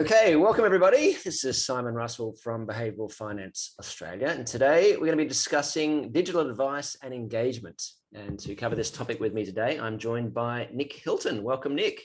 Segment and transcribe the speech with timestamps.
[0.00, 1.16] Okay, welcome everybody.
[1.24, 6.10] This is Simon Russell from Behavioural Finance Australia, and today we're going to be discussing
[6.10, 7.80] digital advice and engagement.
[8.12, 11.44] And to cover this topic with me today, I'm joined by Nick Hilton.
[11.44, 12.02] Welcome, Nick.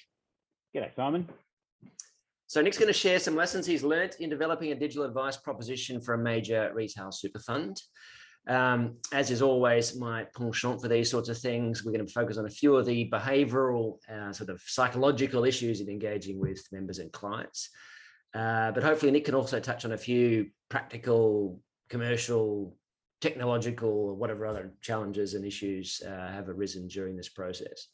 [0.75, 1.27] G'day, Simon.
[2.45, 5.99] So Nick's going to share some lessons he's learnt in developing a digital advice proposition
[5.99, 7.81] for a major retail super fund.
[8.47, 12.37] Um, as is always my penchant for these sorts of things, we're going to focus
[12.37, 16.99] on a few of the behavioral, uh, sort of psychological issues in engaging with members
[16.99, 17.69] and clients.
[18.33, 22.75] Uh, but hopefully, Nick can also touch on a few practical, commercial,
[23.21, 27.87] technological, or whatever other challenges and issues uh, have arisen during this process.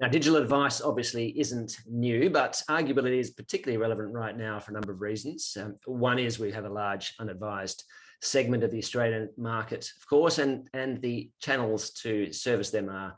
[0.00, 4.72] Now, digital advice obviously isn't new, but arguably it is particularly relevant right now for
[4.72, 5.56] a number of reasons.
[5.60, 7.84] Um, one is we have a large unadvised
[8.20, 13.16] segment of the Australian market, of course, and, and the channels to service them are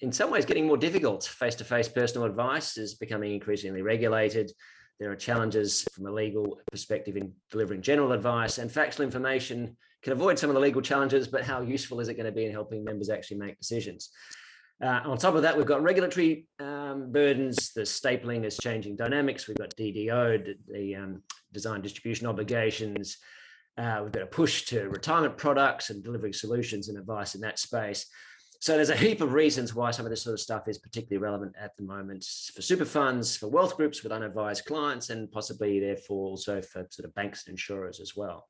[0.00, 1.24] in some ways getting more difficult.
[1.24, 4.50] Face to face personal advice is becoming increasingly regulated.
[5.00, 10.12] There are challenges from a legal perspective in delivering general advice, and factual information can
[10.12, 12.52] avoid some of the legal challenges, but how useful is it going to be in
[12.52, 14.10] helping members actually make decisions?
[14.80, 17.72] Uh, on top of that, we've got regulatory um, burdens.
[17.72, 19.48] The stapling is changing dynamics.
[19.48, 23.18] We've got DDO, the um, design distribution obligations,
[23.78, 27.58] uh, we've got a push to retirement products and delivering solutions and advice in that
[27.58, 28.06] space.
[28.60, 31.22] So there's a heap of reasons why some of this sort of stuff is particularly
[31.22, 35.78] relevant at the moment for super funds, for wealth groups with unadvised clients, and possibly
[35.78, 38.48] therefore also for sort of banks and insurers as well.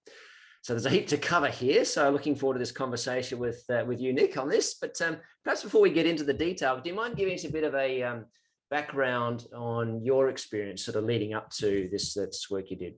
[0.62, 1.84] So there's a heap to cover here.
[1.84, 4.76] So looking forward to this conversation with uh, with you, Nick, on this.
[4.80, 7.52] But um, perhaps before we get into the detail, do you mind giving us a
[7.52, 8.24] bit of a um,
[8.70, 12.94] background on your experience, sort of leading up to this, this work you did?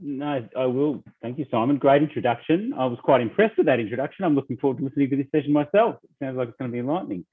[0.00, 1.02] No, I will.
[1.22, 1.78] Thank you, Simon.
[1.78, 2.72] Great introduction.
[2.76, 4.24] I was quite impressed with that introduction.
[4.24, 5.96] I'm looking forward to listening to this session myself.
[6.04, 7.24] It sounds like it's going to be enlightening.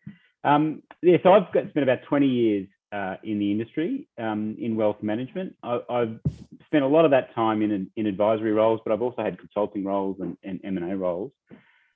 [0.43, 4.75] Um, yeah, so I've got, spent about 20 years uh, in the industry um, in
[4.75, 5.55] wealth management.
[5.63, 6.19] I, have
[6.65, 9.83] spent a lot of that time in, in advisory roles, but I've also had consulting
[9.83, 11.31] roles and, and M&A roles.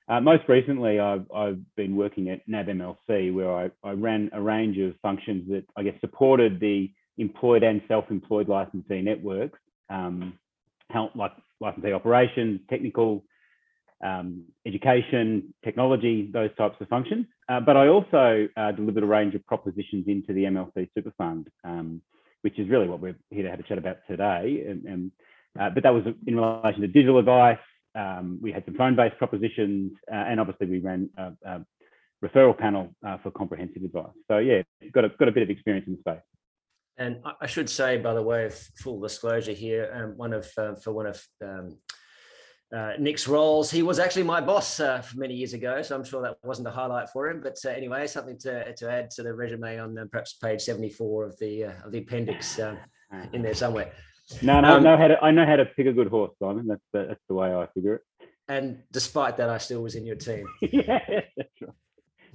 [0.08, 4.42] Uh, most recently, I've, I've, been working at NAB MLC, where I, I ran a
[4.42, 10.38] range of functions that I guess supported the employed and self-employed licensee networks um,
[10.90, 13.24] help like licensee operations, technical,
[14.02, 17.26] um, education, technology, those types of functions.
[17.48, 21.48] Uh, but I also uh, delivered a range of propositions into the MLC Super Fund,
[21.64, 22.00] um,
[22.42, 24.64] which is really what we're here to have a chat about today.
[24.66, 25.12] And, and
[25.60, 27.58] uh, but that was in relation to digital advice.
[27.94, 31.66] Um, we had some phone-based propositions, uh, and obviously we ran a, a
[32.24, 34.12] referral panel uh, for comprehensive advice.
[34.28, 34.62] So yeah,
[34.92, 36.22] got a got a bit of experience in the space.
[37.00, 40.74] And I should say, by the way, of full disclosure here, um, one of uh,
[40.74, 41.78] for one of um,
[42.76, 46.20] uh, Nick's roles, he was actually my boss uh, many years ago, so I'm sure
[46.20, 47.40] that wasn't a highlight for him.
[47.40, 51.24] But uh, anyway, something to, to add to the resume on uh, perhaps page 74
[51.24, 52.58] of the uh, of the appendix
[53.32, 53.92] in there somewhere.
[54.42, 54.98] No, no, um, no.
[54.98, 56.66] How to, I know how to pick a good horse, Simon.
[56.66, 58.02] That's the, that's the way I figure it.
[58.46, 60.44] And despite that, I still was in your team.
[60.60, 61.70] yeah, that's right.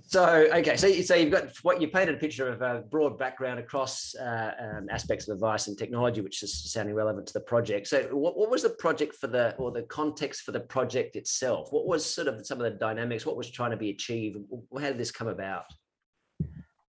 [0.08, 3.60] So okay, so so you've got what you painted a picture of a broad background
[3.60, 7.88] across uh, um, aspects of advice and technology, which is sounding relevant to the project.
[7.88, 11.70] So what, what was the project for the or the context for the project itself?
[11.72, 13.26] What was sort of some of the dynamics?
[13.26, 14.38] What was trying to be achieved?
[14.74, 15.66] How did this come about?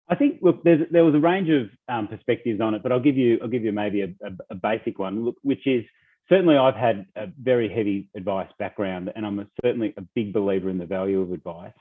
[0.09, 3.17] I think look, there was a range of um, perspectives on it, but I'll give
[3.17, 5.87] you I'll give you maybe a, a, a basic one, look, which is
[6.29, 10.69] certainly I've had a very heavy advice background, and I'm a, certainly a big believer
[10.69, 11.73] in the value of advice.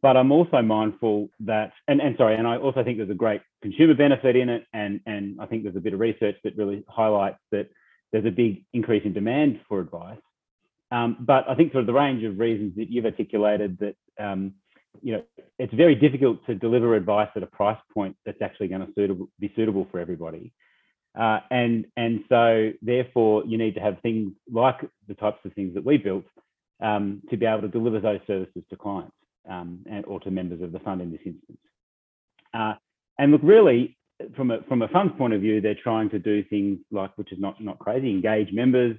[0.00, 3.40] But I'm also mindful that, and, and sorry, and I also think there's a great
[3.62, 4.64] consumer benefit in it.
[4.72, 7.68] And, and I think there's a bit of research that really highlights that
[8.12, 10.20] there's a big increase in demand for advice.
[10.92, 14.54] Um, but I think sort of the range of reasons that you've articulated that, um,
[15.02, 15.22] you know,
[15.58, 19.28] it's very difficult to deliver advice at a price point that's actually going to suitable,
[19.40, 20.52] be suitable for everybody.
[21.18, 24.76] Uh, and, and so therefore you need to have things like
[25.08, 26.24] the types of things that we built
[26.80, 29.12] um, to be able to deliver those services to clients
[29.48, 31.58] um, and, or to members of the fund in this instance.
[32.54, 32.74] Uh,
[33.18, 33.96] and look, really,
[34.36, 37.32] from a from a fund's point of view, they're trying to do things like, which
[37.32, 38.96] is not not crazy, engage members,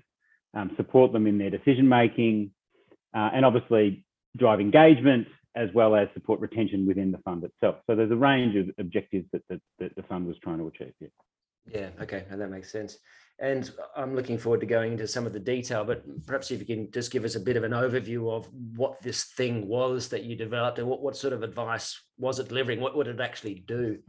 [0.53, 2.51] um, support them in their decision making,
[3.15, 4.05] uh, and obviously
[4.37, 7.77] drive engagement as well as support retention within the fund itself.
[7.87, 10.93] So there's a range of objectives that the, that the fund was trying to achieve.
[10.99, 11.07] Yeah.
[11.67, 11.89] Yeah.
[12.01, 12.97] Okay, And that makes sense.
[13.41, 16.65] And I'm looking forward to going into some of the detail, but perhaps if you
[16.65, 20.23] can just give us a bit of an overview of what this thing was that
[20.23, 22.81] you developed and what, what sort of advice was it delivering?
[22.81, 23.99] What would it actually do?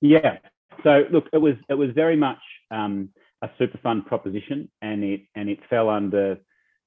[0.00, 0.38] Yeah.
[0.82, 2.38] So look, it was it was very much
[2.70, 3.10] um,
[3.42, 6.38] a super fund proposition, and it and it fell under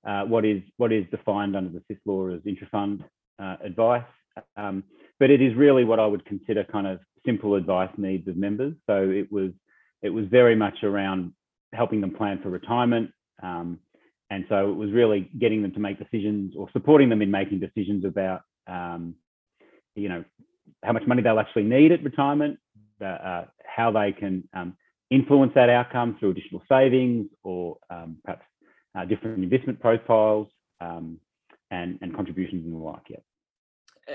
[0.07, 3.03] uh, what is what is defined under the SIS law as intrafund
[3.41, 4.03] uh, advice.
[4.57, 4.83] Um,
[5.19, 8.73] but it is really what I would consider kind of simple advice needs of members.
[8.87, 9.51] So it was
[10.01, 11.33] it was very much around
[11.73, 13.11] helping them plan for retirement.
[13.41, 13.79] Um,
[14.29, 17.59] and so it was really getting them to make decisions or supporting them in making
[17.59, 19.15] decisions about, um,
[19.95, 20.23] you know,
[20.83, 22.59] how much money they'll actually need at retirement,
[23.03, 24.75] uh, how they can um,
[25.09, 28.45] influence that outcome through additional savings or um, perhaps
[28.95, 30.47] uh, different investment profiles
[30.81, 31.17] um,
[31.71, 33.01] and, and contributions and the like.
[33.09, 33.17] Yeah.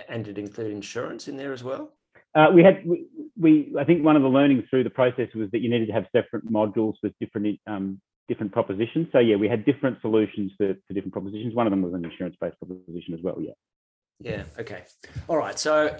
[0.09, 1.93] And did include insurance in there as well?
[2.35, 3.07] Uh, we had we,
[3.39, 5.93] we, I think one of the learnings through the process was that you needed to
[5.93, 9.09] have separate modules with different um, different propositions.
[9.13, 11.55] So yeah, we had different solutions for, for different propositions.
[11.55, 13.37] One of them was an insurance-based proposition as well.
[13.41, 13.53] Yeah.
[14.21, 14.45] Yeah.
[14.59, 14.85] Okay.
[15.29, 15.59] All right.
[15.59, 15.97] So,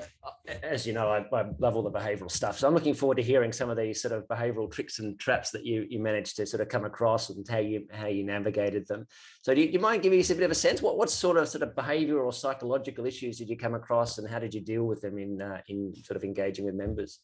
[0.63, 2.59] as you know, I, I, love all the behavioural stuff.
[2.59, 5.51] So I'm looking forward to hearing some of these sort of behavioural tricks and traps
[5.51, 8.87] that you you managed to sort of come across and how you how you navigated
[8.87, 9.07] them.
[9.43, 10.81] So, do you, do you mind giving us a bit of a sense?
[10.81, 14.29] What what sort of sort of behavioural or psychological issues did you come across, and
[14.29, 17.19] how did you deal with them in uh, in sort of engaging with members?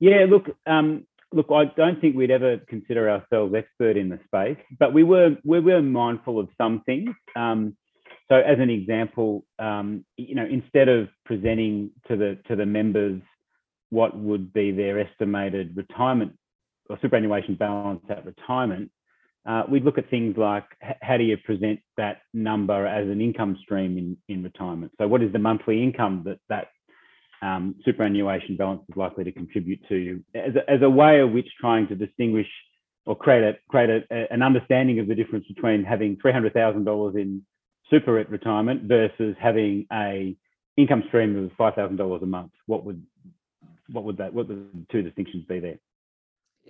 [0.00, 0.26] Yeah.
[0.28, 0.50] Look.
[0.66, 5.04] Um, look, I don't think we'd ever consider ourselves expert in the space, but we
[5.04, 7.14] were we were mindful of some things.
[7.36, 7.76] Um,
[8.28, 13.20] so as an example, um, you know, instead of presenting to the to the members
[13.90, 16.32] what would be their estimated retirement
[16.90, 18.90] or superannuation balance at retirement,
[19.46, 20.64] uh, we'd look at things like
[21.00, 24.92] how do you present that number as an income stream in, in retirement?
[24.98, 26.68] So what is the monthly income that that
[27.40, 31.48] um, superannuation balance is likely to contribute to as a, as a way of which
[31.58, 32.48] trying to distinguish
[33.06, 36.84] or create a create a, an understanding of the difference between having three hundred thousand
[36.84, 37.42] dollars in
[37.90, 40.36] super at retirement versus having a
[40.76, 42.52] income stream of five thousand dollars a month?
[42.66, 43.04] What would
[43.90, 45.78] what would that what would the two distinctions be there?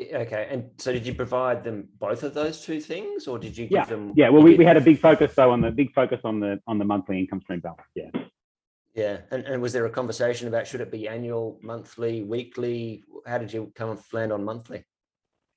[0.00, 3.64] Okay, and so did you provide them both of those two things, or did you
[3.64, 3.84] give yeah.
[3.84, 4.12] them?
[4.14, 6.60] Yeah, well, we, we had a big focus though on the big focus on the
[6.66, 7.82] on the monthly income stream balance.
[7.94, 8.10] Yeah.
[8.94, 13.04] Yeah, and, and was there a conversation about should it be annual, monthly, weekly?
[13.26, 14.84] How did you come and land on monthly?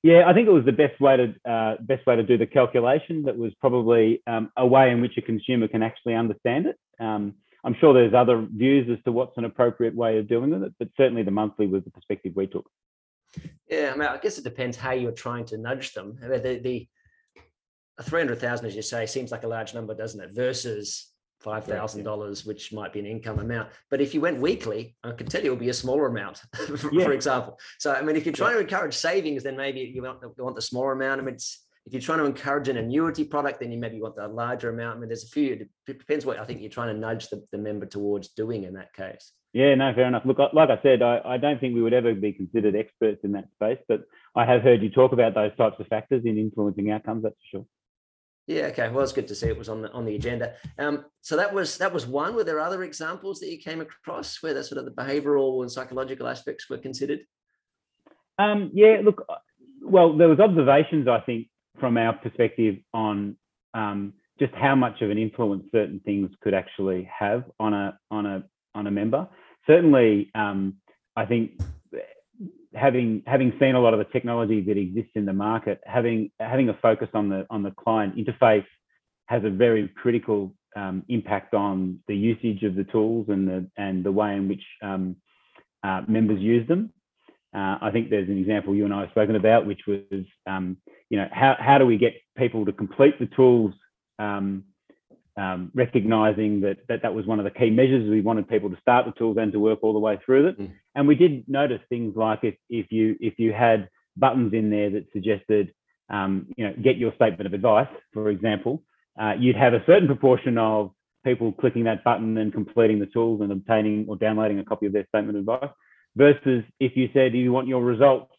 [0.02, 2.46] Yeah, I think it was the best way to uh, best way to do the
[2.46, 3.22] calculation.
[3.22, 6.76] That was probably um, a way in which a consumer can actually understand it.
[6.98, 7.34] Um,
[7.64, 10.88] I'm sure there's other views as to what's an appropriate way of doing it, but
[10.96, 12.68] certainly the monthly was the perspective we took.
[13.68, 16.18] Yeah, I mean, I guess it depends how you're trying to nudge them.
[16.22, 16.88] I The, the
[18.02, 20.32] 300,000, as you say, seems like a large number, doesn't it?
[20.32, 21.11] Versus
[21.42, 23.70] five thousand dollars, which might be an income amount.
[23.90, 26.42] But if you went weekly, I can tell you it would be a smaller amount,
[26.54, 27.04] for, yeah.
[27.04, 27.58] for, example.
[27.78, 28.58] So I mean, if you're trying yeah.
[28.58, 31.20] to encourage savings, then maybe you want, you want the smaller amount.
[31.20, 31.36] I mean,
[31.86, 34.96] if you're trying to encourage an annuity product, then you maybe want the larger amount.
[34.96, 35.52] I mean, there's a few.
[35.54, 38.74] It depends what I think you're trying to nudge the, the member towards doing in
[38.74, 39.32] that case.
[39.52, 40.22] Yeah, no, fair enough.
[40.24, 43.32] Look, like I said, I, I don't think we would ever be considered experts in
[43.32, 44.04] that space, but
[44.34, 47.24] I have heard you talk about those types of factors in influencing outcomes.
[47.24, 47.66] That's for sure.
[48.46, 48.64] Yeah.
[48.66, 48.88] Okay.
[48.88, 50.54] Well, it's good to see it was on the on the agenda.
[50.78, 52.34] Um, so that was that was one.
[52.34, 55.70] Were there other examples that you came across where the sort of the behavioural and
[55.70, 57.20] psychological aspects were considered?
[58.38, 59.00] Um, yeah.
[59.04, 59.24] Look.
[59.28, 59.36] Uh,
[59.80, 61.48] well, there was observations I think
[61.78, 63.36] from our perspective on
[63.74, 68.26] um, just how much of an influence certain things could actually have on a on
[68.26, 69.28] a on a member.
[69.66, 70.74] Certainly, um,
[71.14, 71.60] I think
[72.74, 76.68] having having seen a lot of the technology that exists in the market, having having
[76.68, 78.66] a focus on the on the client interface
[79.26, 84.04] has a very critical um, impact on the usage of the tools and the and
[84.04, 85.16] the way in which um,
[85.82, 86.92] uh, members use them.
[87.54, 90.76] Uh, I think there's an example you and I have spoken about, which was um,
[91.10, 93.74] you know how how do we get people to complete the tools
[95.36, 98.08] um, recognizing that, that that was one of the key measures.
[98.08, 100.60] We wanted people to start the tools and to work all the way through it.
[100.60, 100.72] Mm.
[100.94, 104.90] And we did notice things like if, if you if you had buttons in there
[104.90, 105.72] that suggested,
[106.10, 108.82] um, you know, get your statement of advice, for example,
[109.20, 110.90] uh, you'd have a certain proportion of
[111.24, 114.92] people clicking that button and completing the tools and obtaining or downloading a copy of
[114.92, 115.70] their statement of advice.
[116.14, 118.30] Versus if you said you want your results,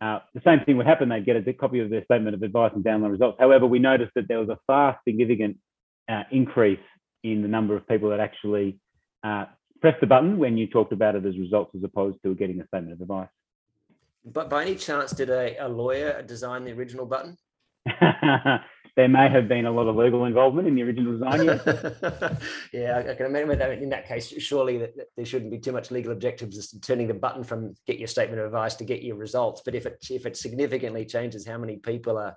[0.00, 1.10] uh, the same thing would happen.
[1.10, 3.36] They'd get a copy of their statement of advice and download results.
[3.38, 5.58] However, we noticed that there was a far significant
[6.08, 6.80] uh, increase
[7.24, 8.78] in the number of people that actually
[9.24, 9.46] uh,
[9.80, 12.66] press the button when you talked about it as results as opposed to getting a
[12.66, 13.28] statement of advice.
[14.24, 17.36] But by any chance, did a, a lawyer design the original button?
[18.96, 21.46] there may have been a lot of legal involvement in the original design.
[22.72, 25.90] yeah, I can imagine that in that case, surely that, there shouldn't be too much
[25.90, 29.16] legal objectives as turning the button from get your statement of advice to get your
[29.16, 29.62] results.
[29.64, 32.36] But if it if it significantly changes how many people are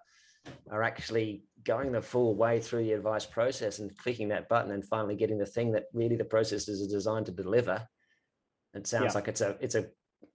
[0.70, 4.86] are actually going the full way through the advice process and clicking that button and
[4.86, 7.86] finally getting the thing that really the processes are designed to deliver.
[8.74, 9.12] It sounds yeah.
[9.14, 9.88] like it's a it's a,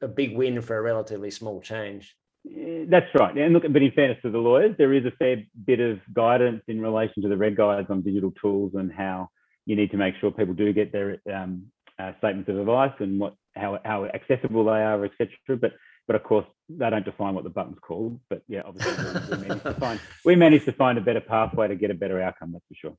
[0.02, 2.14] a big win for a relatively small change.
[2.44, 3.36] That's right.
[3.38, 6.62] And look, but in fairness to the lawyers, there is a fair bit of guidance
[6.68, 9.30] in relation to the reg guides on digital tools and how
[9.64, 11.66] you need to make sure people do get their um,
[11.98, 15.28] uh, statements of advice and what how how accessible they are, etc.
[15.58, 15.72] But
[16.06, 18.20] but of course they don't define what the button's called.
[18.28, 21.76] But yeah, obviously we, managed to find we managed to find a better pathway to
[21.76, 22.52] get a better outcome.
[22.52, 22.96] That's for sure.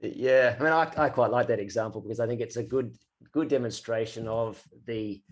[0.00, 2.94] Yeah, I mean, I, I quite like that example because I think it's a good
[3.32, 5.22] good demonstration of the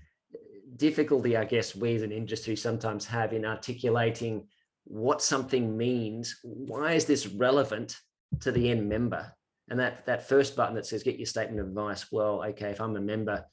[0.76, 4.46] difficulty, I guess, we as an industry sometimes have in articulating
[4.84, 6.38] what something means.
[6.42, 7.98] Why is this relevant
[8.40, 9.32] to the end member?
[9.68, 12.10] And that that first button that says get your statement of advice.
[12.10, 13.44] Well, okay, if I'm a member,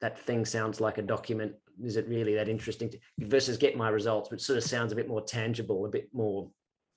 [0.00, 1.54] that thing sounds like a document.
[1.82, 2.90] Is it really that interesting?
[2.90, 6.08] To, versus get my results, which sort of sounds a bit more tangible, a bit
[6.12, 6.50] more,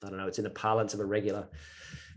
[0.04, 1.48] I don't know, it's in the parlance of a regular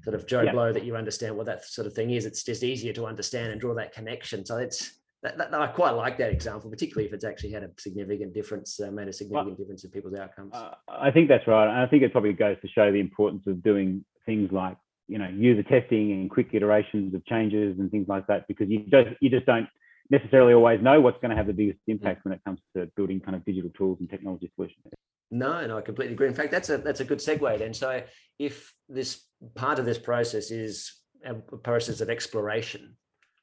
[0.03, 0.53] sort of Joe yeah.
[0.53, 2.25] Blow that you understand what that sort of thing is.
[2.25, 4.45] It's just easier to understand and draw that connection.
[4.45, 7.71] So it's that, that, I quite like that example, particularly if it's actually had a
[7.79, 10.55] significant difference, uh, made a significant well, difference in people's outcomes.
[10.55, 13.43] Uh, I think that's right, and I think it probably goes to show the importance
[13.47, 14.77] of doing things like
[15.09, 18.85] you know user testing and quick iterations of changes and things like that, because you
[18.89, 19.69] just you just don't
[20.11, 21.93] necessarily always know what's going to have the biggest mm.
[21.93, 24.85] impact when it comes to building kind of digital tools and technology solutions.
[25.31, 26.27] No, no, I completely agree.
[26.27, 27.73] In fact, that's a that's a good segue then.
[27.73, 28.03] So
[28.39, 29.25] if this
[29.55, 30.93] part of this process is
[31.25, 32.97] a process of exploration,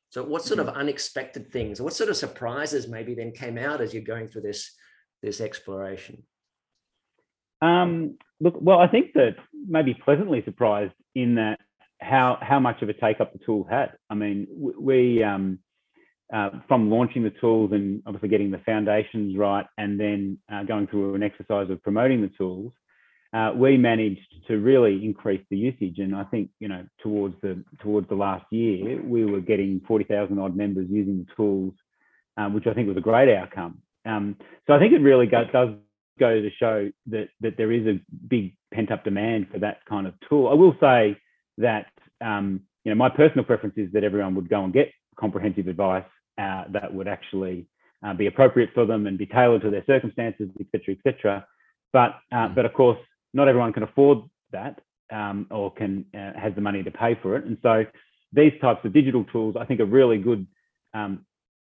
[0.10, 0.80] so what sort of mm-hmm.
[0.80, 4.76] unexpected things, what sort of surprises maybe then came out as you're going through this
[5.24, 6.24] this exploration?
[7.62, 11.60] Um, look, well, I think that maybe pleasantly surprised in that
[12.02, 13.94] how how much of a take up the tool had.
[14.10, 15.60] I mean, we um,
[16.34, 20.88] uh, from launching the tools and obviously getting the foundations right, and then uh, going
[20.88, 22.74] through an exercise of promoting the tools
[23.34, 26.00] uh, we managed to really increase the usage.
[26.00, 30.40] And I think, you know, towards the towards the last year, we were getting 40,000
[30.40, 31.74] odd members using the tools,
[32.38, 33.82] um, which I think was a great outcome.
[34.06, 35.70] Um, so I think it really go, does
[36.20, 40.08] go to show that that there is a big pent up demand for that kind
[40.08, 40.48] of tool.
[40.48, 41.18] I will say
[41.58, 41.88] that
[42.22, 46.06] um, you know my personal preference is that everyone would go and get comprehensive advice
[46.38, 47.66] uh, that would actually
[48.06, 51.48] uh, be appropriate for them and be tailored to their circumstances, etc., etc.
[51.94, 53.00] But uh, but of course,
[53.34, 54.20] not everyone can afford
[54.52, 54.80] that
[55.12, 57.46] um, or can uh, has the money to pay for it.
[57.46, 57.86] And so
[58.34, 60.46] these types of digital tools, I think, are really good
[60.94, 61.26] um,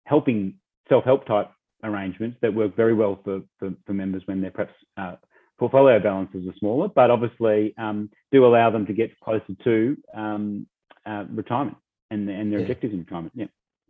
[0.06, 0.56] helping
[0.90, 1.52] self-help type
[1.84, 5.16] arrangements that work very well for, for, for members when their perhaps uh,
[5.58, 10.68] portfolio balances are smaller, but obviously um, do allow them to get closer to um,
[11.06, 11.78] uh, retirement
[12.12, 12.66] and, and their yeah.
[12.66, 13.34] objectives in retirement.
[13.36, 13.46] Yeah.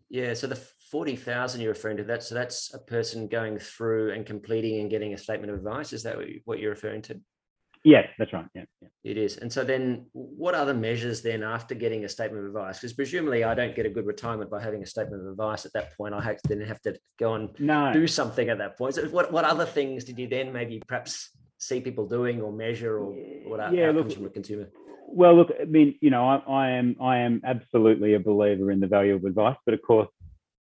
[0.10, 0.34] Yeah.
[0.34, 0.60] So the
[0.92, 2.24] 40,000 you're referring to that.
[2.24, 5.94] So that's a person going through and completing and getting a statement of advice.
[5.94, 7.20] Is that what you're referring to?
[7.86, 8.48] Yes, that's right.
[8.56, 9.38] Yeah, yeah, It is.
[9.38, 12.80] And so then what other measures then after getting a statement of advice?
[12.80, 15.74] Because presumably I don't get a good retirement by having a statement of advice at
[15.74, 16.16] that point.
[16.16, 17.94] I have to then have to go and no.
[17.94, 18.96] do something at that point.
[18.96, 22.98] So what, what other things did you then maybe perhaps see people doing or measure
[22.98, 23.14] or
[23.46, 24.70] what yeah, outcomes look, from a consumer?
[25.16, 28.82] Well, look, I mean, you know, I, I, am I am absolutely a believer in
[28.82, 30.10] the value of advice, but of course,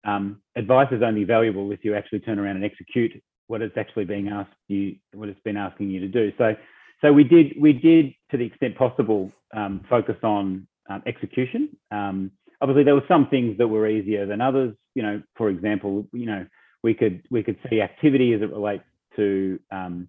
[0.04, 3.12] um, advice is only valuable if you actually turn around and execute
[3.46, 6.32] what it's actually being asked you, what it's been asking you to do.
[6.36, 6.56] So
[7.00, 11.76] so we did we did to the extent possible um, focus on um, execution.
[11.92, 14.74] Um, obviously, there were some things that were easier than others.
[14.96, 16.44] You know, for example, you know
[16.82, 20.08] we could we could see activity as it relates to um,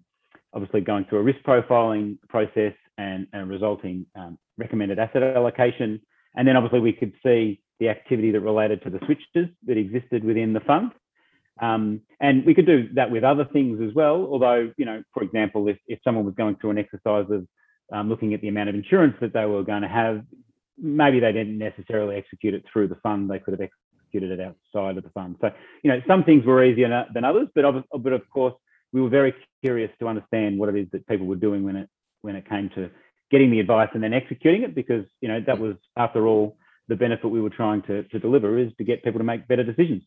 [0.52, 6.00] obviously going through a risk profiling process and, resulting um, recommended asset allocation,
[6.36, 10.24] and then obviously we could see the activity that related to the switches that existed
[10.24, 10.92] within the fund.
[11.60, 14.26] Um, and we could do that with other things as well.
[14.30, 17.46] Although, you know, for example, if, if someone was going through an exercise of
[17.92, 20.22] um, looking at the amount of insurance that they were going to have,
[20.78, 23.30] maybe they didn't necessarily execute it through the fund.
[23.30, 25.36] They could have executed it outside of the fund.
[25.40, 25.50] So,
[25.82, 28.54] you know, some things were easier than others, but of, but of course,
[28.92, 31.88] we were very curious to understand what it is that people were doing when it
[32.22, 32.90] when it came to
[33.30, 36.56] getting the advice and then executing it, because you know that was, after all,
[36.88, 39.64] the benefit we were trying to, to deliver is to get people to make better
[39.64, 40.02] decisions.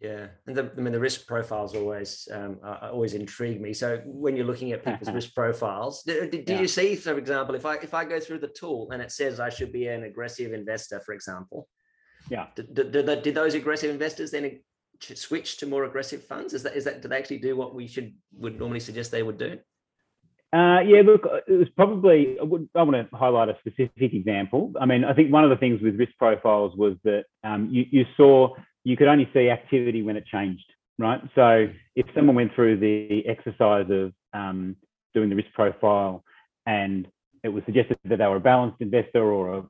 [0.00, 3.72] Yeah, and the, I mean the risk profiles always um, always intrigue me.
[3.72, 6.60] So when you're looking at people's risk profiles, do, do yeah.
[6.60, 9.40] you see, for example, if I if I go through the tool and it says
[9.40, 11.66] I should be an aggressive investor, for example,
[12.28, 14.60] yeah, did, did, did those aggressive investors then
[15.00, 16.52] switch to more aggressive funds?
[16.52, 19.22] Is that is that do they actually do what we should would normally suggest they
[19.22, 19.58] would do?
[20.52, 22.44] Uh, yeah, look, it was probably, I,
[22.78, 24.72] I, want to highlight a specific example.
[24.80, 27.84] I mean, I think one of the things with risk profiles was that um, you,
[27.90, 30.64] you, saw you could only see activity when it changed,
[30.98, 31.20] right?
[31.34, 34.76] So if someone went through the exercise of um,
[35.14, 36.22] doing the risk profile
[36.64, 37.08] and
[37.42, 39.62] it was suggested that they were a balanced investor or a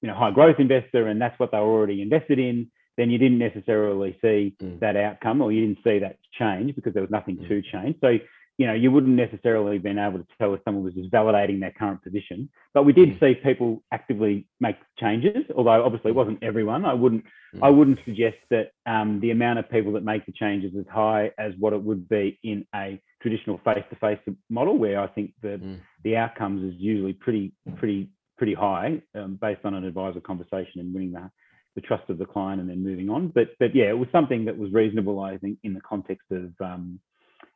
[0.00, 3.18] you know high growth investor and that's what they were already invested in, then you
[3.18, 4.80] didn't necessarily see mm.
[4.80, 7.48] that outcome or you didn't see that change because there was nothing mm.
[7.48, 7.96] to change.
[8.00, 8.18] So
[8.62, 11.58] you know, you wouldn't necessarily have been able to tell if someone was just validating
[11.58, 12.48] their current position.
[12.74, 13.18] But we did Mm.
[13.20, 16.84] see people actively make changes, although obviously it wasn't everyone.
[16.84, 17.24] I wouldn't
[17.60, 17.76] I Mm.
[17.76, 21.52] wouldn't suggest that um, the amount of people that make the changes is high as
[21.62, 22.86] what it would be in a
[23.22, 25.78] traditional face-to-face model, where I think the Mm.
[26.04, 27.44] the outcomes is usually pretty
[27.80, 28.00] pretty
[28.38, 31.26] pretty high um, based on an advisor conversation and winning the
[31.74, 33.22] the trust of the client and then moving on.
[33.28, 36.46] But but yeah, it was something that was reasonable, I think, in the context of
[36.70, 37.00] um,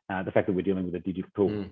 [0.09, 1.49] uh, the fact that we're dealing with a digital tool.
[1.49, 1.69] Mm.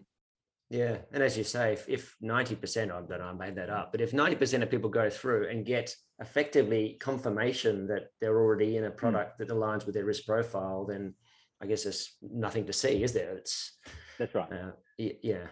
[0.69, 3.69] Yeah, and as you say, if- if ninety percent, I don't know, I made that
[3.69, 8.39] up, but if ninety percent of people go through and get effectively confirmation that they're
[8.39, 11.13] already in a product that aligns with their risk profile, then
[11.61, 13.37] I guess there's nothing to see, is there?
[13.37, 13.77] It's
[14.17, 14.51] That's right.
[14.51, 15.47] uh, yeah.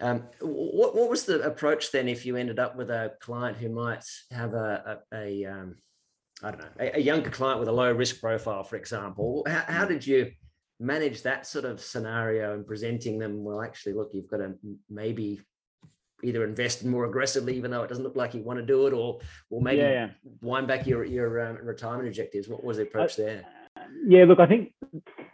[0.00, 3.68] Um, what what was the approach then if you ended up with a client who
[3.70, 5.76] might have a a, a um,
[6.42, 9.46] I don't know a, a younger client with a low risk profile, for example?
[9.46, 10.32] How, how did you
[10.78, 13.44] manage that sort of scenario and presenting them?
[13.44, 14.54] Well, actually, look, you've got to
[14.90, 15.40] maybe
[16.22, 18.92] either invest more aggressively, even though it doesn't look like you want to do it,
[18.92, 20.08] or or maybe yeah, yeah.
[20.40, 22.48] wind back your your um, retirement objectives.
[22.48, 23.44] What was the approach there?
[24.06, 24.72] Yeah, look, I think,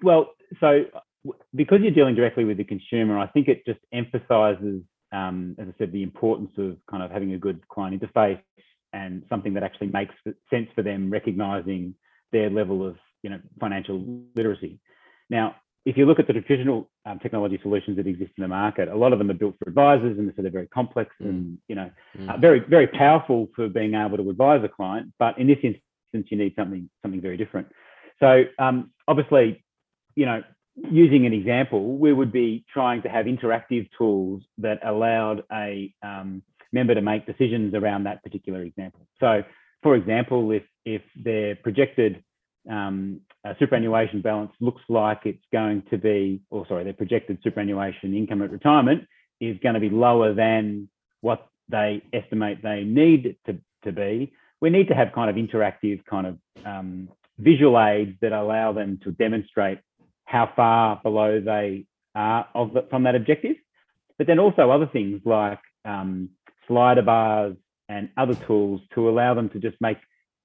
[0.02, 0.84] well, so
[1.54, 4.82] because you're dealing directly with the consumer, I think it just emphasizes,
[5.12, 8.40] um, as I said, the importance of kind of having a good client interface
[8.92, 10.14] and something that actually makes
[10.50, 11.94] sense for them, recognizing
[12.32, 14.80] their level of, you know, financial literacy.
[15.32, 18.88] Now, if you look at the traditional um, technology solutions that exist in the market,
[18.88, 21.28] a lot of them are built for advisors, and so they're very complex Mm.
[21.28, 22.28] and you know Mm.
[22.28, 25.12] uh, very very powerful for being able to advise a client.
[25.18, 27.66] But in this instance, you need something something very different.
[28.20, 29.64] So um, obviously,
[30.14, 30.42] you know,
[30.76, 36.42] using an example, we would be trying to have interactive tools that allowed a um,
[36.72, 39.04] member to make decisions around that particular example.
[39.18, 39.42] So,
[39.82, 42.22] for example, if if their projected
[42.70, 43.20] um,
[43.58, 48.50] superannuation balance looks like it's going to be, or sorry, their projected superannuation income at
[48.50, 49.06] retirement
[49.40, 50.88] is going to be lower than
[51.20, 56.04] what they estimate they need to, to be, we need to have kind of interactive
[56.06, 59.80] kind of um, visual aids that allow them to demonstrate
[60.24, 63.56] how far below they are of the, from that objective.
[64.18, 66.30] But then also other things like um,
[66.68, 67.56] slider bars
[67.88, 69.98] and other tools to allow them to just make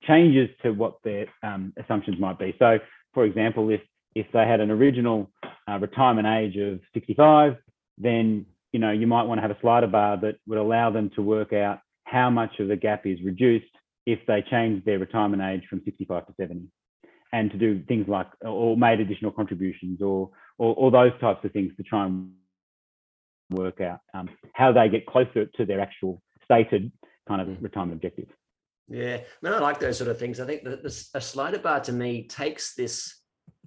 [0.04, 2.56] changes to what their um, assumptions might be.
[2.60, 2.80] So,
[3.14, 3.82] for example, if
[4.16, 5.30] if they had an original
[5.70, 7.56] uh, retirement age of 65,
[7.98, 11.10] then you know you might want to have a slider bar that would allow them
[11.16, 13.66] to work out how much of the gap is reduced
[14.06, 16.68] if they change their retirement age from 65 to 70
[17.34, 21.52] and to do things like or made additional contributions or or, or those types of
[21.52, 22.32] things to try and
[23.52, 26.92] work out um, how they get closer to their actual stated
[27.28, 27.62] kind of Mm.
[27.62, 28.28] retirement objective.
[28.90, 30.40] Yeah, I mean, I like those sort of things.
[30.40, 33.22] I think that this, a slider bar to me takes this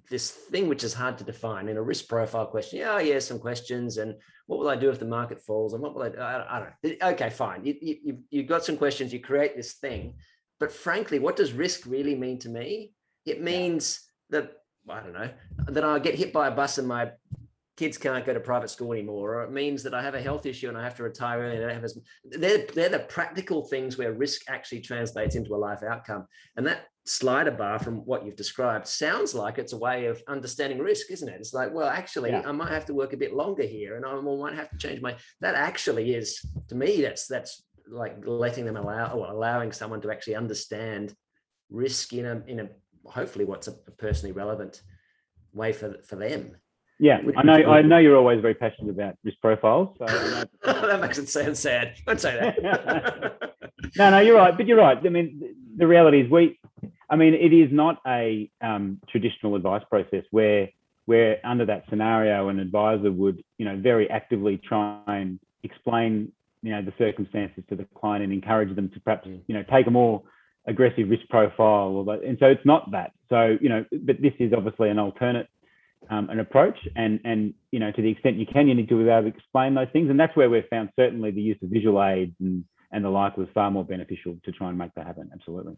[0.09, 2.79] this thing which is hard to define in a risk profile question.
[2.79, 4.15] Yeah, yeah, some questions, and
[4.47, 6.09] what will I do if the market falls, and what will I?
[6.09, 6.17] do?
[6.17, 7.07] I, I don't know.
[7.09, 7.63] Okay, fine.
[7.63, 9.13] You you you you've got some questions.
[9.13, 10.15] You create this thing,
[10.59, 12.93] but frankly, what does risk really mean to me?
[13.25, 14.53] It means that
[14.89, 15.29] I don't know
[15.67, 17.11] that I'll get hit by a bus and my
[17.81, 20.45] kids can't go to private school anymore, or it means that I have a health
[20.45, 21.55] issue and I have to retire early.
[21.55, 25.55] And I don't have as they're they're the practical things where risk actually translates into
[25.55, 26.27] a life outcome.
[26.55, 30.77] And that slider bar from what you've described sounds like it's a way of understanding
[30.77, 31.39] risk, isn't it?
[31.39, 32.43] It's like, well, actually, Yeah.
[32.45, 35.01] I might have to work a bit longer here, and I might have to change
[35.01, 35.15] my.
[35.39, 40.11] That actually is to me, that's that's like letting them allow or allowing someone to
[40.11, 41.15] actually understand
[41.71, 42.67] risk in a in a
[43.05, 44.83] hopefully what's a personally relevant
[45.51, 46.43] way for for them.
[47.01, 47.53] Yeah, I know.
[47.53, 49.89] I know you're always very passionate about risk profiles.
[49.97, 50.05] So
[50.63, 51.95] that makes it sound sad.
[52.05, 53.55] Don't say that.
[53.97, 54.55] no, no, you're right.
[54.55, 54.99] But you're right.
[55.03, 56.59] I mean, the reality is we.
[57.09, 60.69] I mean, it is not a um, traditional advice process where
[61.05, 66.71] where under that scenario an advisor would you know very actively try and explain you
[66.71, 69.41] know the circumstances to the client and encourage them to perhaps Mm.
[69.47, 70.21] you know take a more
[70.67, 74.53] aggressive risk profile or and so it's not that so you know but this is
[74.53, 75.47] obviously an alternate
[76.11, 79.03] um, an approach and and you know to the extent you can you need to
[79.03, 80.09] be able to explain those things.
[80.09, 83.37] And that's where we've found certainly the use of visual aids and and the like
[83.37, 85.29] was far more beneficial to try and make that happen.
[85.33, 85.77] Absolutely.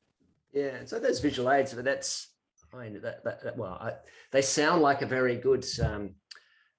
[0.52, 2.30] Yeah, so those visual aids, but that's
[2.74, 3.94] I mean that, that, that well, I,
[4.32, 6.16] they sound like a very good um,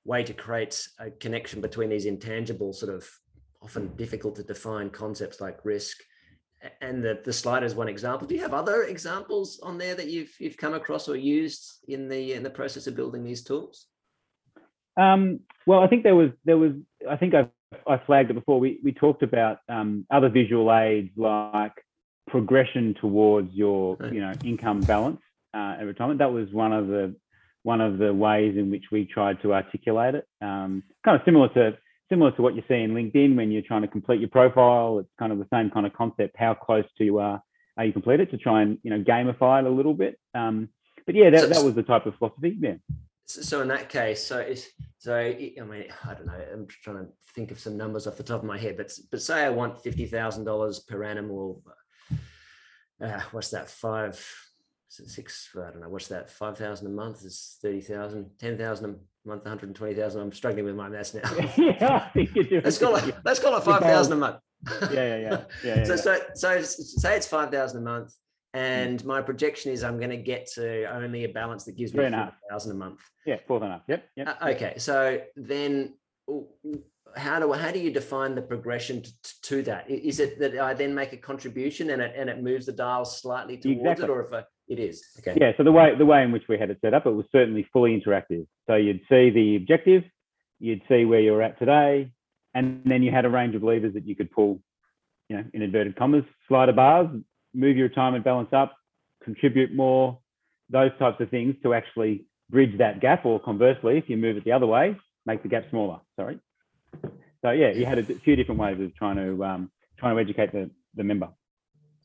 [0.04, 3.08] way to create a connection between these intangible, sort of
[3.62, 5.98] often difficult to define concepts like risk,
[6.80, 8.26] and the the slider is one example.
[8.26, 12.08] Do you have other examples on there that you've you've come across or used in
[12.08, 13.86] the in the process of building these tools?
[14.96, 16.72] Um, well, I think there was there was
[17.08, 17.48] I think I
[17.86, 18.60] I flagged it before.
[18.60, 21.72] We we talked about um, other visual aids like
[22.28, 25.20] progression towards your you know income balance
[25.52, 26.18] uh, at retirement.
[26.18, 27.14] That was one of the
[27.62, 30.28] one of the ways in which we tried to articulate it.
[30.40, 33.82] Um, kind of similar to similar to what you see in LinkedIn when you're trying
[33.82, 34.98] to complete your profile.
[34.98, 36.36] It's kind of the same kind of concept.
[36.36, 37.42] How close to you are
[37.76, 40.18] are you completed to try and you know gamify it a little bit.
[40.34, 40.68] Um,
[41.06, 42.56] but yeah, that, so, that was the type of philosophy.
[42.58, 42.74] Yeah.
[43.26, 46.44] So in that case, so it's so I mean I don't know.
[46.52, 49.22] I'm trying to think of some numbers off the top of my head, but but
[49.22, 51.56] say I want fifty thousand dollars per annum, or
[53.02, 54.24] uh, what's that five
[55.06, 58.84] six I don't know what's that five thousand a month is thirty thousand ten thousand
[58.84, 61.22] a month one hundred and twenty thousand I'm struggling with my maths now
[61.56, 64.36] yeah I think you're doing let's call it let's call it five thousand a month
[64.82, 68.14] yeah yeah yeah, yeah, yeah so so so say it's five thousand a month
[68.54, 72.08] and my projection is I'm going to get to only a balance that gives me
[72.08, 73.00] four thousand a month.
[73.26, 73.82] Yeah, four and a half.
[73.88, 74.08] Yep.
[74.16, 74.38] yep.
[74.40, 75.94] Uh, okay, so then
[77.16, 79.90] how do how do you define the progression to, to, that?
[79.90, 83.04] Is it that I then make a contribution and it and it moves the dial
[83.04, 84.04] slightly towards exactly.
[84.04, 85.04] it, or if I, it is?
[85.18, 85.36] Okay.
[85.40, 85.52] Yeah.
[85.56, 87.66] So the way the way in which we had it set up, it was certainly
[87.72, 88.46] fully interactive.
[88.66, 90.04] So you'd see the objective,
[90.58, 92.12] you'd see where you're at today,
[92.54, 94.60] and then you had a range of levers that you could pull.
[95.28, 97.08] You know, in inverted commas, slider bars
[97.54, 98.76] move your retirement balance up,
[99.22, 100.18] contribute more,
[100.70, 104.44] those types of things to actually bridge that gap, or conversely, if you move it
[104.44, 106.00] the other way, make the gap smaller.
[106.16, 106.38] Sorry.
[107.44, 110.50] So yeah, you had a few different ways of trying to um, trying to educate
[110.52, 111.28] the, the member.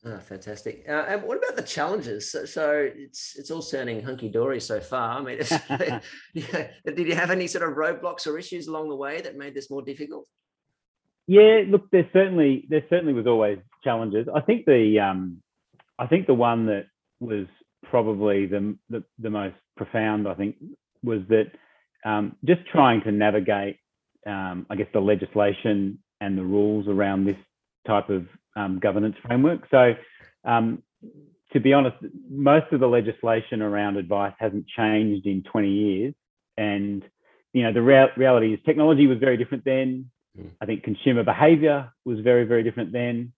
[0.04, 0.84] Oh, fantastic.
[0.86, 2.30] Uh, and what about the challenges?
[2.30, 5.18] So, so, it's it's all sounding hunky dory so far.
[5.18, 5.38] I mean,
[6.34, 9.54] yeah, did you have any sort of roadblocks or issues along the way that made
[9.54, 10.26] this more difficult?
[11.26, 14.26] Yeah, look, there certainly there certainly was always challenges.
[14.34, 15.42] I think the um,
[15.98, 16.84] I think the one that
[17.18, 17.46] was
[17.84, 20.56] probably the the, the most profound, I think,
[21.02, 21.46] was that
[22.04, 23.78] um, just trying to navigate,
[24.26, 27.36] um, I guess, the legislation and the rules around this
[27.86, 29.66] type of um, governance framework.
[29.70, 29.94] So,
[30.44, 30.82] um,
[31.52, 31.96] to be honest,
[32.28, 36.14] most of the legislation around advice hasn't changed in 20 years,
[36.56, 37.02] and
[37.52, 40.50] you know the rea- reality is technology was very different then Mm.
[40.60, 43.32] I think consumer behavior was very, very different then.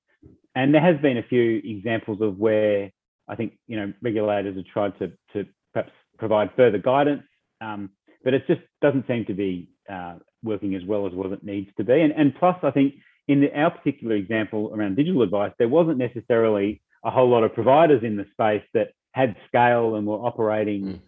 [0.54, 2.90] And there has been a few examples of where
[3.28, 7.22] I think, you know, regulators have tried to, to perhaps provide further guidance,
[7.60, 7.90] um,
[8.22, 11.70] but it just doesn't seem to be uh, working as well as what it needs
[11.76, 12.00] to be.
[12.00, 12.94] And, and plus, I think
[13.28, 17.54] in the, our particular example around digital advice, there wasn't necessarily a whole lot of
[17.54, 21.00] providers in the space that had scale and were operating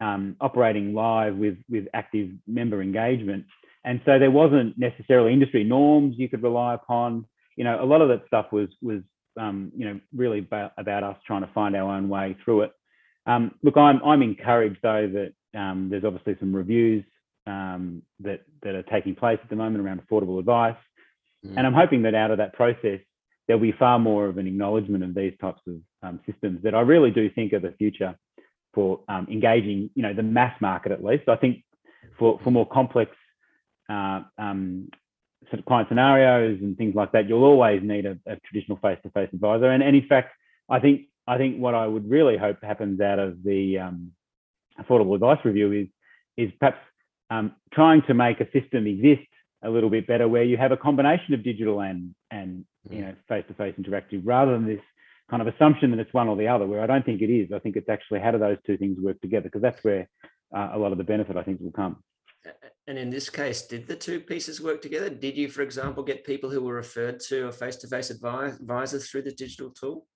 [0.00, 0.06] mm.
[0.06, 3.44] um, operating live with with active member engagement.
[3.84, 7.26] And so there wasn't necessarily industry norms you could rely upon.
[7.56, 9.00] You know, a lot of that stuff was was
[9.38, 12.72] um, you know really about, about us trying to find our own way through it.
[13.26, 17.04] Um, look, I'm I'm encouraged though that um, there's obviously some reviews
[17.46, 20.76] um, that that are taking place at the moment around affordable advice,
[21.44, 21.54] mm.
[21.56, 23.00] and I'm hoping that out of that process
[23.46, 25.74] there'll be far more of an acknowledgement of these types of
[26.04, 28.14] um, systems that I really do think are the future
[28.72, 31.28] for um, engaging, you know, the mass market at least.
[31.28, 31.64] I think
[32.16, 33.10] for for more complex
[33.88, 34.88] uh, um,
[35.48, 39.30] sort of client scenarios and things like that, you'll always need a, a traditional face-to-face
[39.32, 39.70] advisor.
[39.70, 40.32] And, and, in fact,
[40.68, 44.12] I think I think what I would really hope happens out of the um,
[44.80, 45.88] affordable advice review is
[46.36, 46.78] is perhaps
[47.30, 49.26] um, trying to make a system exist
[49.62, 53.14] a little bit better where you have a combination of digital and and you know
[53.28, 54.80] face-to-face interactive rather than this
[55.30, 57.52] kind of assumption that it's one or the other where I don't think it is.
[57.52, 60.08] I think it's actually how do those two things work together because that's where
[60.54, 62.02] uh, a lot of the benefit I think will come.
[62.88, 65.10] And in this case, did the two pieces work together?
[65.10, 69.32] Did you, for example, get people who were referred to a face-to-face advisor through the
[69.32, 70.06] digital tool?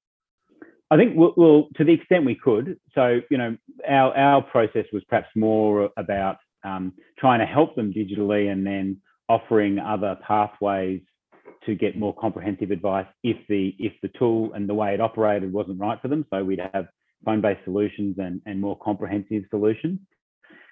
[0.90, 2.79] I think well, well, to the extent we could.
[2.94, 3.57] So you know,
[3.88, 8.98] our our process was perhaps more about um, trying to help them digitally, and then
[9.29, 11.00] offering other pathways
[11.66, 15.53] to get more comprehensive advice if the if the tool and the way it operated
[15.53, 16.27] wasn't right for them.
[16.31, 16.87] So we'd have
[17.24, 19.98] phone-based solutions and and more comprehensive solutions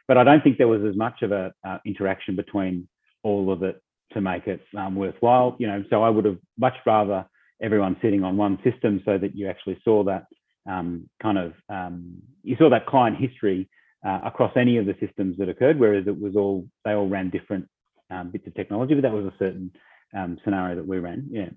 [0.09, 2.89] but I don't think there was as much of a uh, interaction between
[3.23, 3.81] all of it
[4.13, 5.57] to make it um, worthwhile.
[5.59, 7.25] You know, so I would have much rather
[7.63, 10.27] everyone sitting on one system so that you actually saw that
[10.69, 13.69] um, kind of um, you saw that client history
[14.07, 17.31] uh, across any of the systems that occurred, whereas it was all they all ran
[17.31, 17.69] different
[18.11, 19.71] um, bits of technology, but that was a certain
[20.17, 21.29] um, scenario that we ran.
[21.31, 21.51] Yeah.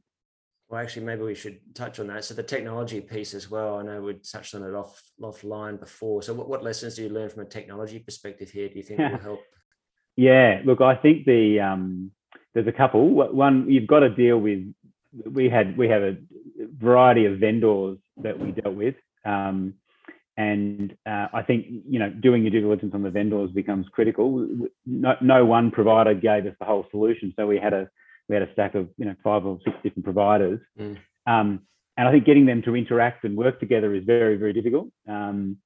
[0.69, 2.25] Well, actually, maybe we should touch on that.
[2.25, 3.77] So the technology piece as well.
[3.77, 6.23] I know we touched on it off offline before.
[6.23, 8.69] So what, what lessons do you learn from a technology perspective here?
[8.69, 9.39] Do you think will help?
[10.15, 12.11] Yeah, look, I think the um,
[12.53, 13.09] there's a couple.
[13.09, 14.73] One, you've got to deal with.
[15.25, 16.17] We had we have a
[16.77, 19.75] variety of vendors that we dealt with, um,
[20.37, 24.47] and uh, I think you know doing your due diligence on the vendors becomes critical.
[24.85, 27.89] No, no one provider gave us the whole solution, so we had a
[28.27, 30.97] we had a stack of you know five or six different providers, mm.
[31.27, 31.61] um,
[31.97, 34.89] and I think getting them to interact and work together is very very difficult.
[35.07, 35.57] Um,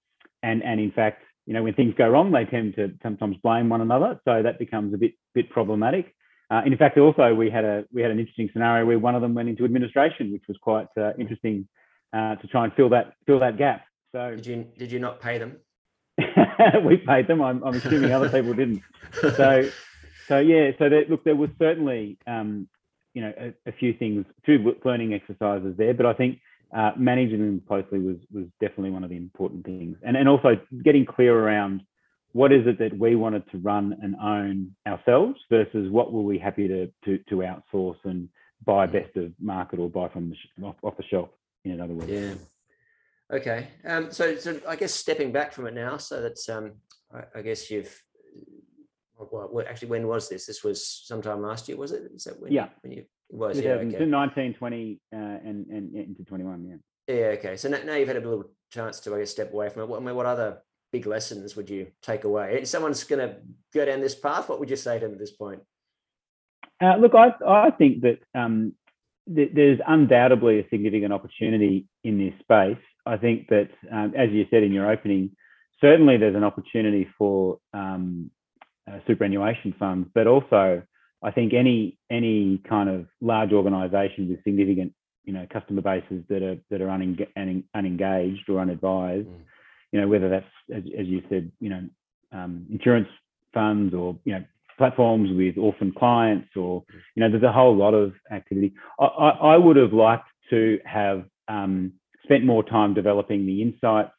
[0.43, 3.69] and and in fact, you know, when things go wrong, they tend to sometimes blame
[3.69, 4.19] one another.
[4.23, 6.13] So that becomes a bit bit problematic.
[6.51, 9.23] Uh, in fact, also we had a we had an interesting scenario where one of
[9.23, 11.67] them went into administration, which was quite uh, interesting
[12.13, 13.81] uh, to try and fill that fill that gap.
[14.11, 15.57] So did you did you not pay them?
[16.83, 17.41] we paid them.
[17.41, 18.81] I'm, I'm assuming other people didn't.
[19.13, 19.69] So
[20.27, 20.71] so yeah.
[20.79, 22.67] So there, look, there was certainly um,
[23.13, 26.39] you know a, a, few things, through learning exercises there, but I think
[26.75, 30.59] uh, managing them closely was was definitely one of the important things, and and also
[30.83, 31.81] getting clear around
[32.33, 36.37] what is it that we wanted to run and own ourselves versus what were we
[36.37, 38.29] happy to to, to outsource and
[38.65, 38.91] buy mm.
[38.91, 41.29] best of market or buy from the off, off the shelf
[41.65, 42.33] in other words yeah
[43.31, 46.73] okay um so so i guess stepping back from it now so that's um
[47.13, 48.03] i, I guess you've
[49.31, 52.51] well, actually when was this this was sometime last year was it is that when,
[52.51, 54.05] yeah when you it was yeah, okay.
[54.05, 58.17] 19 20 uh, and and into 21 yeah yeah okay so now, now you've had
[58.17, 60.61] a little chance to i guess step away from it what, I mean, what other
[60.91, 62.59] big lessons would you take away?
[62.61, 63.37] If someone's going to
[63.73, 65.61] go down this path, what would you say to them at this point?
[66.81, 68.73] Uh, look, I, I think that um,
[69.33, 72.83] th- there's undoubtedly a significant opportunity in this space.
[73.09, 75.31] I think that, um, as you said in your opening,
[75.81, 78.31] certainly there's an opportunity for um,
[78.89, 80.83] uh, superannuation funds, but also
[81.21, 84.93] I think any any kind of large organisation with significant
[85.25, 89.27] you know customer bases that are that are uneng- unengaged or unadvised.
[89.27, 89.45] Mm
[89.91, 91.83] you know, whether that's, as, as you said, you know,
[92.31, 93.07] um, insurance
[93.53, 94.43] funds or, you know,
[94.77, 96.83] platforms with orphan clients or,
[97.15, 98.73] you know, there's a whole lot of activity.
[98.99, 101.93] I, I, I would have liked to have um,
[102.29, 104.13] spent more time developing the insights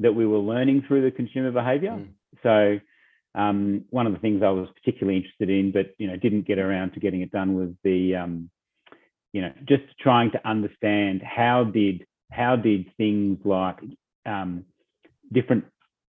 [0.00, 1.92] that we were learning through the consumer behavior.
[1.92, 2.08] Mm.
[2.42, 6.46] So um, one of the things I was particularly interested in, but, you know, didn't
[6.46, 8.50] get around to getting it done was the, um,
[9.32, 13.78] you know, just trying to understand how did, how did things like
[14.26, 14.64] um,
[15.32, 15.64] different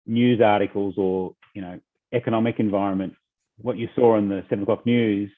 [0.06, 1.78] news articles or you know
[2.12, 3.14] economic environment,
[3.58, 5.30] what you saw in the seven o'clock news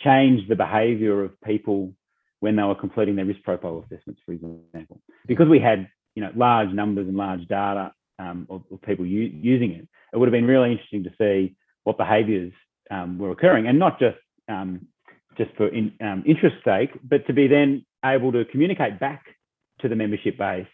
[0.00, 1.92] change the behaviour of people
[2.44, 6.30] when they were completing their risk profile assessments, for example, because we had you know
[6.36, 9.88] large numbers and large data um, of, of, people u- using it.
[10.12, 12.52] It would have been really interesting to see what behaviours
[12.90, 14.86] um, were occurring, and not just um,
[15.38, 19.24] just for in, um, interest sake, but to be then able to communicate back
[19.80, 20.66] to the membership base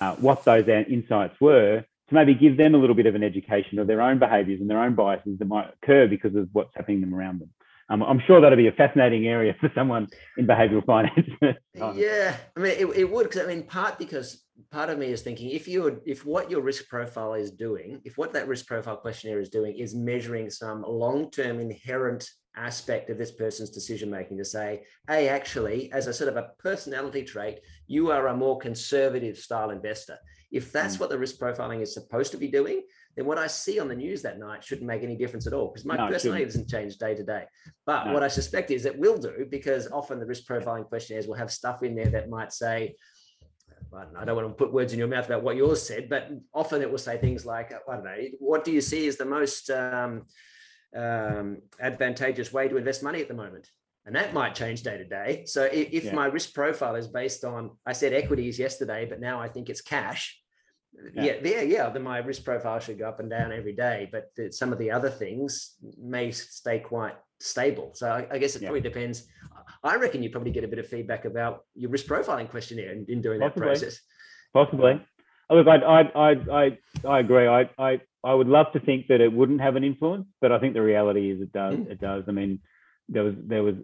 [0.00, 3.78] uh, what those insights were to maybe give them a little bit of an education
[3.78, 7.00] of their own behaviours and their own biases that might occur because of what's happening
[7.00, 7.50] them around them.
[7.90, 11.28] Um, I'm sure that'll be a fascinating area for someone in behavioural finance.
[11.94, 15.22] yeah, I mean, it, it would because I mean, part because part of me is
[15.22, 18.96] thinking if you if what your risk profile is doing, if what that risk profile
[18.96, 24.44] questionnaire is doing is measuring some long-term inherent aspect of this person's decision making to
[24.44, 29.36] say, hey, actually, as a sort of a personality trait, you are a more conservative
[29.36, 30.16] style investor.
[30.52, 31.00] If that's mm.
[31.00, 32.82] what the risk profiling is supposed to be doing,
[33.16, 35.68] then what I see on the news that night shouldn't make any difference at all
[35.68, 37.44] because my no, personality doesn't change day to day.
[37.86, 38.12] But no.
[38.12, 41.50] what I suspect is it will do because often the risk profiling questionnaires will have
[41.50, 42.96] stuff in there that might say,
[44.18, 46.82] I don't want to put words in your mouth about what yours said, but often
[46.82, 49.70] it will say things like, I don't know, what do you see as the most
[49.70, 50.22] um,
[50.96, 53.68] um, advantageous way to invest money at the moment?
[54.06, 55.44] And that might change day to day.
[55.46, 56.14] So if, if yeah.
[56.14, 59.80] my risk profile is based on, I said equities yesterday, but now I think it's
[59.80, 60.38] cash,
[61.14, 61.34] yeah.
[61.42, 64.08] yeah, yeah, then my risk profile should go up and down every day.
[64.10, 67.92] But some of the other things may stay quite stable.
[67.94, 68.68] So I, I guess it yeah.
[68.68, 69.26] probably depends.
[69.82, 73.06] I reckon you probably get a bit of feedback about your risk profiling questionnaire in,
[73.08, 73.60] in doing Possibly.
[73.60, 74.00] that process.
[74.52, 75.04] Possibly.
[75.50, 77.46] Oh, look, I, I, I, I, I agree.
[77.46, 80.58] I, I, I would love to think that it wouldn't have an influence, but I
[80.58, 81.74] think the reality is it does.
[81.74, 81.90] Mm.
[81.90, 82.24] It does.
[82.28, 82.60] I mean,
[83.08, 83.74] there was there was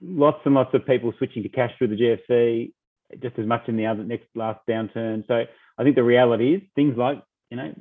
[0.00, 2.72] lots and lots of people switching to cash through the GFC,
[3.20, 5.26] just as much in the other next last downturn.
[5.26, 5.44] So
[5.78, 7.74] I think the reality is things like, you know,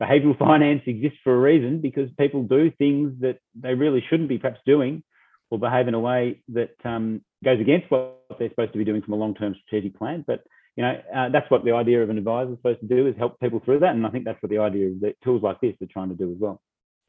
[0.00, 4.38] behavioral finance exists for a reason because people do things that they really shouldn't be
[4.38, 5.02] perhaps doing
[5.50, 9.02] or behave in a way that um, goes against what they're supposed to be doing
[9.02, 10.24] from a long-term strategic plan.
[10.26, 10.42] But
[10.76, 13.16] you know, uh, that's what the idea of an advisor is supposed to do is
[13.18, 13.96] help people through that.
[13.96, 16.14] And I think that's what the idea of the tools like this are trying to
[16.14, 16.60] do as well.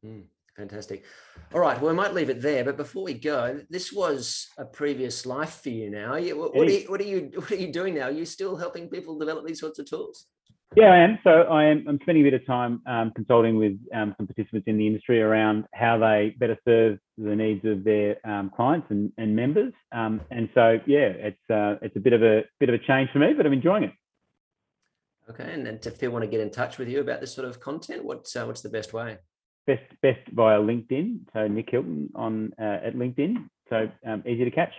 [0.03, 0.23] Mm,
[0.59, 1.03] fantastic.
[1.53, 1.79] All right.
[1.79, 2.63] Well, we might leave it there.
[2.63, 6.13] But before we go, this was a previous life for you now.
[6.13, 8.07] What, what, are you, what, are you, what are you doing now?
[8.07, 10.27] Are you still helping people develop these sorts of tools?
[10.75, 11.17] Yeah, I am.
[11.23, 11.85] So I am.
[11.87, 15.19] I'm spending a bit of time um, consulting with um, some participants in the industry
[15.19, 19.73] around how they better serve the needs of their um, clients and, and members.
[19.91, 23.09] Um, and so, yeah, it's uh, it's a bit of a bit of a change
[23.11, 23.93] for me, but I'm enjoying it.
[25.31, 27.47] Okay, and then if people want to get in touch with you about this sort
[27.47, 29.17] of content, what's uh, what's the best way?
[29.69, 31.07] Best best via LinkedIn.
[31.31, 33.33] So Nick Hilton on uh, at LinkedIn.
[33.69, 34.73] So um, easy to catch.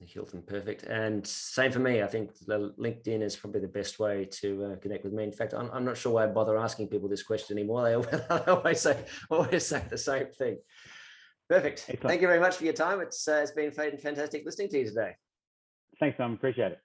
[0.00, 0.84] Nick Hilton, perfect.
[0.84, 2.00] And same for me.
[2.00, 5.24] I think LinkedIn is probably the best way to uh, connect with me.
[5.24, 7.82] In fact, I'm, I'm not sure why I bother asking people this question anymore.
[7.82, 7.94] They
[8.52, 10.58] always, say always say the same thing.
[11.48, 11.86] Perfect.
[11.88, 12.08] Excellent.
[12.08, 13.00] Thank you very much for your time.
[13.00, 15.12] It's uh, it's been fantastic listening to you today.
[15.98, 16.34] Thanks, Tom.
[16.34, 16.83] Appreciate it.